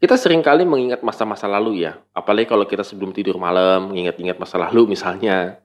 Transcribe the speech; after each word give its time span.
Kita 0.00 0.16
sering 0.16 0.40
kali 0.40 0.64
mengingat 0.64 1.04
masa-masa 1.04 1.44
lalu 1.44 1.84
ya, 1.84 2.00
apalagi 2.16 2.48
kalau 2.48 2.64
kita 2.64 2.80
sebelum 2.80 3.12
tidur 3.12 3.36
malam 3.36 3.92
mengingat-ingat 3.92 4.40
masa 4.40 4.56
lalu 4.56 4.96
misalnya. 4.96 5.60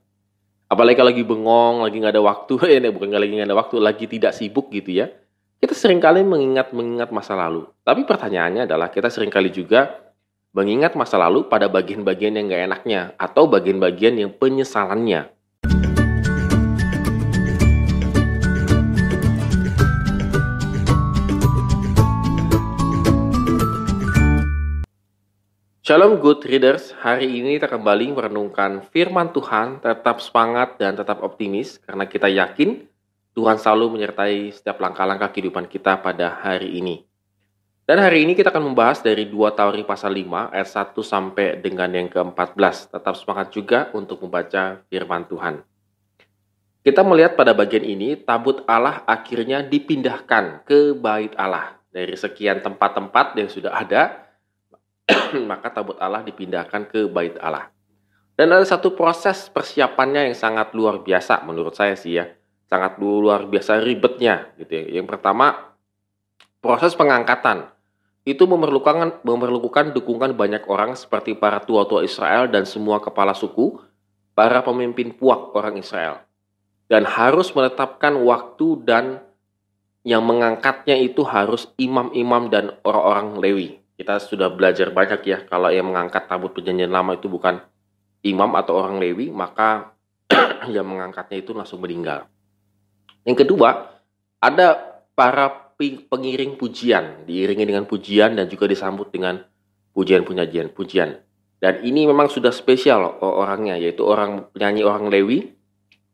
Apalagi 0.68 1.00
kalau 1.00 1.08
lagi 1.08 1.24
bengong, 1.24 1.80
lagi 1.80 1.96
nggak 1.96 2.12
ada 2.12 2.20
waktu, 2.20 2.54
eh 2.84 2.92
bukan 2.92 3.16
lagi 3.16 3.32
nggak 3.32 3.48
ada 3.48 3.56
waktu, 3.56 3.80
lagi 3.80 4.04
tidak 4.04 4.36
sibuk 4.36 4.68
gitu 4.68 4.92
ya. 4.92 5.08
Kita 5.56 5.72
sering 5.72 6.04
kali 6.04 6.20
mengingat-mengingat 6.20 7.16
masa 7.16 7.32
lalu. 7.32 7.64
Tapi 7.80 8.04
pertanyaannya 8.04 8.68
adalah 8.68 8.92
kita 8.92 9.08
sering 9.08 9.32
kali 9.32 9.48
juga 9.48 10.04
mengingat 10.52 10.92
masa 11.00 11.16
lalu 11.16 11.48
pada 11.48 11.72
bagian-bagian 11.72 12.36
yang 12.36 12.44
nggak 12.52 12.62
enaknya 12.68 13.00
atau 13.16 13.48
bagian-bagian 13.48 14.20
yang 14.20 14.36
penyesalannya. 14.36 15.32
Shalom 25.86 26.18
good 26.18 26.42
readers, 26.42 26.90
hari 26.98 27.30
ini 27.38 27.62
kita 27.62 27.70
kembali 27.70 28.10
merenungkan 28.10 28.82
firman 28.90 29.30
Tuhan, 29.30 29.78
tetap 29.78 30.18
semangat 30.18 30.82
dan 30.82 30.98
tetap 30.98 31.22
optimis 31.22 31.78
karena 31.78 32.10
kita 32.10 32.26
yakin 32.26 32.90
Tuhan 33.38 33.54
selalu 33.54 33.94
menyertai 33.94 34.50
setiap 34.50 34.82
langkah-langkah 34.82 35.30
kehidupan 35.30 35.70
kita 35.70 36.02
pada 36.02 36.42
hari 36.42 36.82
ini. 36.82 37.06
Dan 37.86 38.02
hari 38.02 38.26
ini 38.26 38.34
kita 38.34 38.50
akan 38.50 38.74
membahas 38.74 38.98
dari 38.98 39.30
2 39.30 39.38
Tauri 39.54 39.86
pasal 39.86 40.10
5 40.10 40.50
ayat 40.58 40.66
1 40.74 40.90
sampai 41.06 41.62
dengan 41.62 41.86
yang 41.94 42.10
ke-14. 42.10 42.90
Tetap 42.90 43.14
semangat 43.14 43.54
juga 43.54 43.86
untuk 43.94 44.26
membaca 44.26 44.82
firman 44.90 45.22
Tuhan. 45.30 45.62
Kita 46.82 47.06
melihat 47.06 47.38
pada 47.38 47.54
bagian 47.54 47.86
ini 47.86 48.18
tabut 48.18 48.66
Allah 48.66 49.06
akhirnya 49.06 49.62
dipindahkan 49.62 50.66
ke 50.66 50.98
bait 50.98 51.30
Allah. 51.38 51.78
Dari 51.94 52.18
sekian 52.18 52.58
tempat-tempat 52.58 53.38
yang 53.38 53.46
sudah 53.46 53.70
ada, 53.70 54.25
maka 55.50 55.70
tabut 55.70 55.96
Allah 56.02 56.22
dipindahkan 56.26 56.90
ke 56.90 57.06
bait 57.06 57.34
Allah. 57.38 57.70
Dan 58.36 58.52
ada 58.52 58.66
satu 58.68 58.92
proses 58.92 59.48
persiapannya 59.48 60.28
yang 60.28 60.36
sangat 60.36 60.76
luar 60.76 61.00
biasa 61.00 61.40
menurut 61.48 61.72
saya 61.72 61.96
sih 61.96 62.20
ya. 62.20 62.28
Sangat 62.66 62.98
luar 63.00 63.48
biasa 63.48 63.80
ribetnya 63.80 64.52
gitu 64.60 64.76
ya. 64.76 65.00
Yang 65.00 65.16
pertama, 65.16 65.72
proses 66.60 66.92
pengangkatan. 66.92 67.72
Itu 68.26 68.50
memerlukan 68.50 69.22
memerlukan 69.22 69.94
dukungan 69.94 70.34
banyak 70.34 70.66
orang 70.66 70.98
seperti 70.98 71.38
para 71.38 71.62
tua-tua 71.62 72.02
Israel 72.02 72.50
dan 72.50 72.66
semua 72.66 72.98
kepala 72.98 73.32
suku, 73.38 73.78
para 74.34 74.60
pemimpin 74.66 75.14
puak 75.14 75.54
orang 75.54 75.78
Israel. 75.78 76.26
Dan 76.90 77.06
harus 77.06 77.54
menetapkan 77.54 78.18
waktu 78.18 78.82
dan 78.82 79.22
yang 80.02 80.26
mengangkatnya 80.26 80.98
itu 80.98 81.22
harus 81.22 81.70
imam-imam 81.78 82.50
dan 82.50 82.74
orang-orang 82.82 83.38
Lewi 83.38 83.85
kita 83.96 84.20
sudah 84.20 84.52
belajar 84.52 84.92
banyak 84.92 85.20
ya 85.24 85.38
kalau 85.48 85.72
yang 85.72 85.88
mengangkat 85.88 86.28
tabut 86.28 86.52
perjanjian 86.52 86.92
lama 86.92 87.16
itu 87.16 87.32
bukan 87.32 87.64
imam 88.20 88.52
atau 88.52 88.76
orang 88.76 89.00
Lewi 89.00 89.32
maka 89.32 89.96
yang 90.74 90.84
mengangkatnya 90.84 91.40
itu 91.40 91.56
langsung 91.56 91.80
meninggal. 91.80 92.28
Yang 93.24 93.48
kedua, 93.48 93.96
ada 94.38 95.00
para 95.16 95.72
pengiring 95.80 96.60
pujian 96.60 97.24
diiringi 97.24 97.64
dengan 97.64 97.88
pujian 97.88 98.36
dan 98.36 98.46
juga 98.52 98.68
disambut 98.68 99.08
dengan 99.08 99.40
pujian-pujian 99.96 100.76
pujian. 100.76 101.16
Dan 101.56 101.80
ini 101.80 102.04
memang 102.04 102.28
sudah 102.28 102.52
spesial 102.52 103.16
orangnya 103.24 103.80
yaitu 103.80 104.04
orang 104.04 104.52
penyanyi 104.52 104.84
orang 104.84 105.08
Lewi 105.08 105.56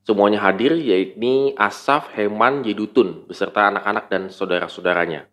semuanya 0.07 0.39
hadir 0.39 0.79
yaitu 0.79 1.51
Asaf, 1.59 2.15
Heman, 2.15 2.63
Yedutun 2.63 3.27
beserta 3.27 3.67
anak-anak 3.75 4.07
dan 4.07 4.23
saudara-saudaranya 4.31 5.32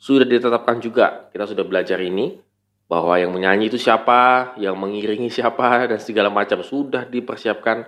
sudah 0.00 0.24
ditetapkan 0.24 0.80
juga. 0.80 1.28
Kita 1.28 1.44
sudah 1.44 1.62
belajar 1.62 2.00
ini 2.00 2.40
bahwa 2.88 3.20
yang 3.20 3.30
menyanyi 3.30 3.68
itu 3.68 3.76
siapa, 3.76 4.56
yang 4.56 4.74
mengiringi 4.80 5.28
siapa 5.28 5.86
dan 5.86 6.00
segala 6.00 6.32
macam 6.32 6.64
sudah 6.64 7.04
dipersiapkan 7.04 7.86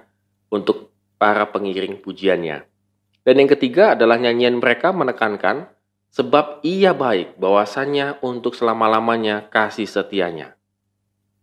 untuk 0.53 0.93
para 1.17 1.49
pengiring 1.49 1.99
pujiannya. 1.99 2.69
Dan 3.25 3.35
yang 3.41 3.51
ketiga 3.51 3.97
adalah 3.97 4.21
nyanyian 4.21 4.61
mereka 4.61 4.93
menekankan 4.93 5.73
sebab 6.13 6.61
ia 6.61 6.93
baik 6.93 7.41
bahwasannya 7.41 8.21
untuk 8.21 8.53
selama-lamanya 8.53 9.49
kasih 9.49 9.89
setianya. 9.89 10.53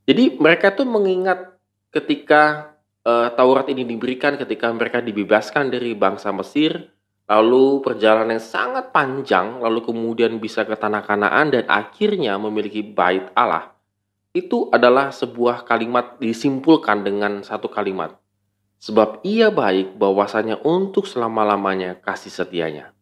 Jadi 0.06 0.38
mereka 0.38 0.72
tuh 0.72 0.85
mengingat 0.85 1.58
ketika 1.90 2.75
uh, 3.02 3.34
Taurat 3.34 3.66
ini 3.74 3.88
diberikan 3.88 4.38
ketika 4.38 4.69
mereka 4.69 5.02
dibebaskan 5.02 5.74
dari 5.74 5.97
bangsa 5.97 6.29
Mesir, 6.29 6.94
lalu 7.29 7.85
perjalanan 7.85 8.35
yang 8.35 8.44
sangat 8.44 8.90
panjang, 8.90 9.62
lalu 9.62 9.85
kemudian 9.85 10.41
bisa 10.41 10.66
ke 10.66 10.73
tanah 10.73 11.06
Kanaan 11.06 11.53
dan 11.53 11.69
akhirnya 11.69 12.41
memiliki 12.41 12.81
bait 12.81 13.29
Allah, 13.38 13.78
itu 14.34 14.66
adalah 14.73 15.13
sebuah 15.13 15.69
kalimat 15.69 16.17
disimpulkan 16.17 17.06
dengan 17.06 17.45
satu 17.45 17.69
kalimat. 17.69 18.17
Sebab 18.81 19.22
ia 19.22 19.53
baik 19.53 20.00
bahwasanya 20.00 20.66
untuk 20.66 21.06
selama-lamanya 21.06 22.01
kasih 22.01 22.34
setianya. 22.34 22.95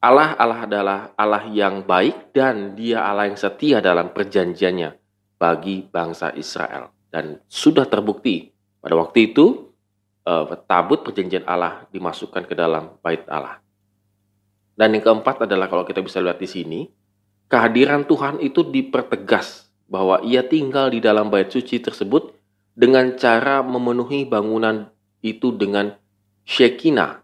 Allah 0.00 0.32
Allah 0.40 0.64
adalah 0.64 1.00
Allah 1.12 1.44
yang 1.52 1.84
baik 1.84 2.32
dan 2.32 2.72
dia 2.72 3.04
Allah 3.04 3.28
yang 3.28 3.36
setia 3.36 3.84
dalam 3.84 4.16
perjanjiannya 4.16 4.96
bagi 5.36 5.84
bangsa 5.84 6.32
Israel. 6.32 6.88
Dan 7.10 7.42
sudah 7.50 7.84
terbukti 7.84 8.48
pada 8.80 8.96
waktu 8.96 9.34
itu 9.34 9.69
uh, 10.26 10.44
tabut 10.68 11.00
perjanjian 11.04 11.44
Allah 11.48 11.86
dimasukkan 11.92 12.44
ke 12.44 12.54
dalam 12.56 12.96
bait 13.00 13.24
Allah. 13.30 13.60
Dan 14.76 14.96
yang 14.96 15.04
keempat 15.04 15.44
adalah 15.44 15.68
kalau 15.68 15.84
kita 15.84 16.00
bisa 16.00 16.24
lihat 16.24 16.40
di 16.40 16.48
sini, 16.48 16.80
kehadiran 17.52 18.08
Tuhan 18.08 18.40
itu 18.40 18.64
dipertegas 18.64 19.68
bahwa 19.90 20.24
ia 20.24 20.40
tinggal 20.40 20.88
di 20.88 21.04
dalam 21.04 21.28
bait 21.28 21.52
suci 21.52 21.82
tersebut 21.82 22.32
dengan 22.72 23.12
cara 23.20 23.60
memenuhi 23.60 24.24
bangunan 24.24 24.88
itu 25.20 25.52
dengan 25.52 25.92
Shekinah. 26.48 27.20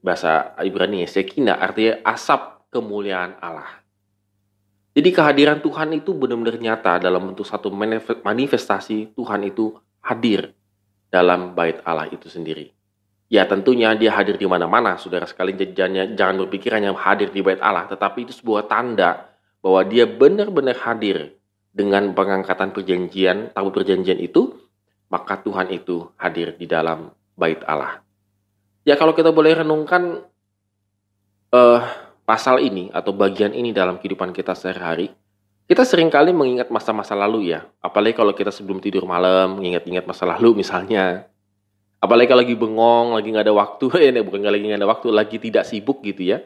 Bahasa 0.00 0.56
Ibrani 0.60 1.04
Shekinah 1.04 1.60
artinya 1.60 2.00
asap 2.08 2.72
kemuliaan 2.72 3.36
Allah. 3.40 3.82
Jadi 4.92 5.08
kehadiran 5.08 5.60
Tuhan 5.64 5.92
itu 5.96 6.12
benar-benar 6.12 6.60
nyata 6.60 7.00
dalam 7.00 7.32
bentuk 7.32 7.48
satu 7.48 7.72
manifestasi 8.24 9.16
Tuhan 9.16 9.40
itu 9.48 9.72
hadir 10.04 10.52
dalam 11.12 11.52
bait 11.52 11.84
Allah 11.84 12.08
itu 12.08 12.32
sendiri. 12.32 12.72
Ya 13.28 13.44
tentunya 13.44 13.92
dia 13.92 14.16
hadir 14.16 14.40
di 14.40 14.48
mana-mana, 14.48 14.96
saudara 14.96 15.28
sekalian 15.28 15.60
jangan, 15.76 16.16
jangan 16.16 16.36
berpikir 16.48 16.72
hanya 16.72 16.96
hadir 16.96 17.28
di 17.28 17.44
bait 17.44 17.60
Allah, 17.60 17.84
tetapi 17.84 18.24
itu 18.24 18.32
sebuah 18.32 18.64
tanda 18.68 19.28
bahwa 19.60 19.84
dia 19.84 20.08
benar-benar 20.08 20.76
hadir 20.80 21.36
dengan 21.72 22.12
pengangkatan 22.12 22.72
perjanjian, 22.76 23.52
tabut 23.52 23.72
perjanjian 23.72 24.20
itu, 24.20 24.52
maka 25.08 25.40
Tuhan 25.40 25.68
itu 25.72 26.12
hadir 26.16 26.56
di 26.56 26.68
dalam 26.68 27.12
bait 27.36 27.60
Allah. 27.64 28.00
Ya 28.84 28.96
kalau 28.96 29.16
kita 29.16 29.32
boleh 29.32 29.64
renungkan 29.64 30.24
uh, 31.52 31.80
pasal 32.28 32.60
ini 32.60 32.92
atau 32.92 33.16
bagian 33.16 33.56
ini 33.56 33.72
dalam 33.72 33.96
kehidupan 33.96 34.36
kita 34.36 34.52
sehari-hari, 34.52 35.12
kita 35.70 35.86
sering 35.86 36.10
kali 36.10 36.34
mengingat 36.34 36.68
masa-masa 36.68 37.14
lalu 37.14 37.54
ya, 37.54 37.64
apalagi 37.78 38.18
kalau 38.18 38.34
kita 38.34 38.50
sebelum 38.50 38.82
tidur 38.82 39.06
malam 39.06 39.58
mengingat-ingat 39.58 40.04
masa 40.04 40.26
lalu 40.26 40.60
misalnya. 40.62 41.30
Apalagi 42.02 42.34
kalau 42.34 42.42
lagi 42.42 42.54
bengong, 42.58 43.06
lagi 43.14 43.28
nggak 43.30 43.46
ada 43.46 43.54
waktu, 43.54 43.86
ya 44.10 44.22
bukan 44.26 44.42
lagi 44.42 44.66
nggak 44.66 44.80
ada 44.82 44.90
waktu, 44.90 45.06
lagi 45.14 45.36
tidak 45.38 45.64
sibuk 45.64 46.02
gitu 46.02 46.34
ya. 46.34 46.42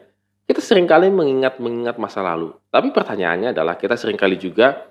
Kita 0.47 0.63
sering 0.63 0.87
kali 0.87 1.11
mengingat-mengingat 1.11 1.97
masa 1.99 2.23
lalu. 2.23 2.55
Tapi 2.71 2.93
pertanyaannya 2.93 3.51
adalah 3.51 3.75
kita 3.75 3.97
sering 3.99 4.15
kali 4.15 4.39
juga 4.39 4.85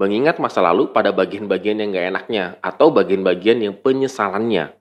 mengingat 0.00 0.40
masa 0.40 0.62
lalu 0.64 0.88
pada 0.90 1.12
bagian-bagian 1.12 1.82
yang 1.82 1.90
nggak 1.92 2.06
enaknya 2.14 2.44
atau 2.62 2.88
bagian-bagian 2.94 3.58
yang 3.58 3.74
penyesalannya. 3.76 4.72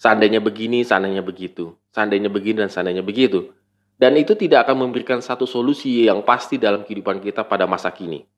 Seandainya 0.00 0.40
begini, 0.40 0.80
seandainya 0.86 1.20
begitu. 1.20 1.76
Seandainya 1.92 2.30
begini 2.32 2.64
dan 2.64 2.70
seandainya 2.70 3.04
begitu. 3.04 3.52
Dan 3.96 4.12
itu 4.20 4.36
tidak 4.36 4.68
akan 4.68 4.88
memberikan 4.88 5.24
satu 5.24 5.48
solusi 5.48 6.04
yang 6.04 6.20
pasti 6.20 6.60
dalam 6.60 6.84
kehidupan 6.84 7.20
kita 7.20 7.48
pada 7.48 7.64
masa 7.64 7.88
kini. 7.88 8.35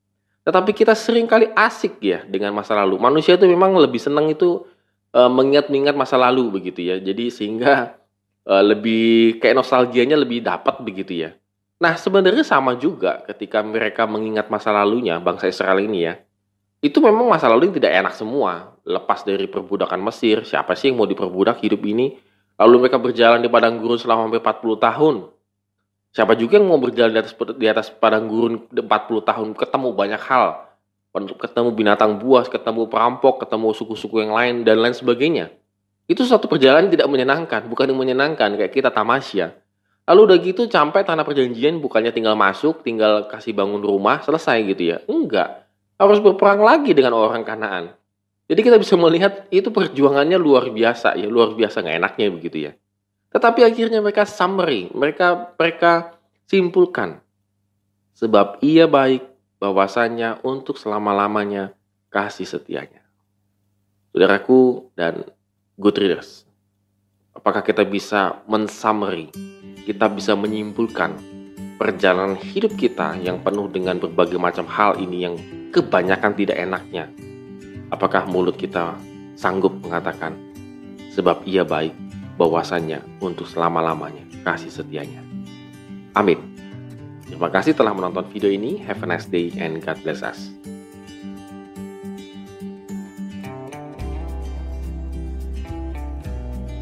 Tetapi 0.48 0.72
kita 0.72 0.97
sering 0.97 1.28
kali 1.28 1.53
asik 1.53 2.00
ya 2.00 2.24
dengan 2.24 2.56
masa 2.56 2.72
lalu. 2.72 2.97
Manusia 2.97 3.36
itu 3.36 3.45
memang 3.45 3.77
lebih 3.77 4.00
senang 4.00 4.33
itu 4.33 4.65
uh, 5.12 5.28
mengingat-ingat 5.28 5.92
masa 5.92 6.16
lalu 6.16 6.48
begitu 6.48 6.89
ya. 6.89 6.97
Jadi 6.97 7.28
sehingga 7.28 8.00
uh, 8.48 8.65
lebih 8.65 9.45
kayak 9.45 9.60
nostalgianya 9.60 10.16
lebih 10.16 10.41
dapat 10.41 10.80
begitu 10.80 11.28
ya. 11.28 11.36
Nah 11.84 12.00
sebenarnya 12.00 12.48
sama 12.48 12.72
juga 12.80 13.21
ketika 13.28 13.60
mereka 13.60 14.09
mengingat 14.09 14.48
masa 14.48 14.72
lalunya 14.72 15.21
bangsa 15.21 15.53
Israel 15.53 15.84
ini 15.84 16.09
ya. 16.09 16.16
Itu 16.80 17.04
memang 17.04 17.28
masa 17.28 17.45
lalu 17.53 17.68
yang 17.68 17.77
tidak 17.84 17.92
enak 18.00 18.15
semua. 18.16 18.72
Lepas 18.89 19.28
dari 19.28 19.45
perbudakan 19.53 20.00
Mesir, 20.00 20.48
siapa 20.48 20.72
sih 20.72 20.89
yang 20.89 20.97
mau 20.97 21.04
diperbudak 21.04 21.60
hidup 21.60 21.84
ini? 21.84 22.16
Lalu 22.56 22.89
mereka 22.89 22.97
berjalan 22.97 23.45
di 23.45 23.53
padang 23.53 23.77
gurun 23.77 24.00
selama 24.00 24.24
hampir 24.24 24.41
40 24.41 24.80
tahun 24.80 25.15
Siapa 26.13 26.34
juga 26.34 26.57
yang 26.57 26.66
mau 26.66 26.81
berjalan 26.81 27.13
di 27.13 27.21
atas, 27.21 27.34
di 27.37 27.66
atas 27.69 27.87
padang 27.93 28.27
gurun 28.27 28.65
40 28.72 28.87
tahun 29.22 29.49
ketemu 29.55 29.89
banyak 29.93 30.22
hal. 30.25 30.66
Ketemu 31.19 31.75
binatang 31.75 32.16
buas, 32.22 32.47
ketemu 32.47 32.87
perampok, 32.87 33.43
ketemu 33.43 33.75
suku-suku 33.75 34.22
yang 34.22 34.33
lain, 34.33 34.63
dan 34.63 34.78
lain 34.78 34.95
sebagainya. 34.95 35.51
Itu 36.09 36.25
suatu 36.25 36.49
perjalanan 36.49 36.89
tidak 36.89 37.10
menyenangkan, 37.10 37.69
bukan 37.69 37.91
yang 37.91 37.99
menyenangkan 38.01 38.55
kayak 38.55 38.72
kita 38.72 38.89
tamasya. 38.89 39.53
Lalu 40.09 40.21
udah 40.25 40.37
gitu 40.41 40.63
sampai 40.65 41.05
tanah 41.05 41.21
perjanjian 41.21 41.84
bukannya 41.84 42.16
tinggal 42.16 42.33
masuk, 42.33 42.81
tinggal 42.81 43.28
kasih 43.28 43.53
bangun 43.53 43.84
rumah, 43.84 44.25
selesai 44.25 44.65
gitu 44.72 44.97
ya. 44.97 45.05
Enggak. 45.05 45.69
harus 45.99 46.22
berperang 46.22 46.63
lagi 46.63 46.95
dengan 46.95 47.19
orang 47.19 47.43
Kanaan. 47.43 47.91
Jadi 48.49 48.60
kita 48.63 48.78
bisa 48.81 48.97
melihat 48.97 49.45
itu 49.53 49.69
perjuangannya 49.69 50.39
luar 50.41 50.71
biasa 50.72 51.19
ya, 51.19 51.27
luar 51.28 51.53
biasa 51.53 51.84
nggak 51.84 51.97
enaknya 52.01 52.27
begitu 52.33 52.57
ya. 52.71 52.72
Tetapi 53.28 53.60
akhirnya 53.65 54.01
mereka 54.01 54.25
summary, 54.25 54.89
mereka 54.97 55.53
mereka 55.57 56.16
simpulkan 56.48 57.21
sebab 58.16 58.59
ia 58.65 58.89
baik 58.89 59.25
bahwasanya 59.60 60.41
untuk 60.42 60.80
selama-lamanya 60.80 61.77
kasih 62.09 62.48
setianya. 62.48 63.04
Saudaraku 64.10 64.91
dan 64.97 65.28
good 65.77 65.95
readers, 66.01 66.48
apakah 67.36 67.60
kita 67.60 67.84
bisa 67.84 68.41
mensummary, 68.48 69.28
kita 69.84 70.09
bisa 70.09 70.33
menyimpulkan 70.33 71.15
perjalanan 71.77 72.34
hidup 72.34 72.74
kita 72.74 73.15
yang 73.21 73.39
penuh 73.45 73.69
dengan 73.71 74.01
berbagai 74.01 74.41
macam 74.41 74.66
hal 74.66 74.98
ini 74.98 75.28
yang 75.28 75.36
kebanyakan 75.71 76.33
tidak 76.34 76.59
enaknya 76.59 77.07
Apakah 77.89 78.28
mulut 78.28 78.60
kita 78.60 79.01
sanggup 79.33 79.72
mengatakan, 79.81 80.36
sebab 81.16 81.41
ia 81.48 81.65
baik 81.65 81.97
bahwasannya 82.38 83.02
untuk 83.18 83.50
selama-lamanya 83.50 84.22
kasih 84.46 84.70
setianya. 84.70 85.20
Amin. 86.14 86.38
Terima 87.26 87.52
kasih 87.52 87.76
telah 87.76 87.92
menonton 87.92 88.24
video 88.32 88.48
ini. 88.48 88.80
Have 88.86 89.04
a 89.04 89.06
nice 89.10 89.28
day 89.28 89.52
and 89.60 89.82
God 89.84 90.00
bless 90.00 90.24
us. 90.24 90.58